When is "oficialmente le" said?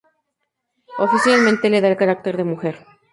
0.97-1.79